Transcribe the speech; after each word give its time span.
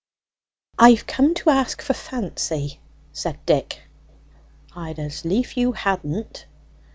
"I've 0.79 1.05
come 1.05 1.35
to 1.35 1.51
ask 1.51 1.79
for 1.83 1.93
Fancy," 1.93 2.79
said 3.13 3.45
Dick. 3.45 3.83
"I'd 4.75 4.97
as 4.97 5.23
lief 5.25 5.55
you 5.57 5.73
hadn't." 5.73 6.47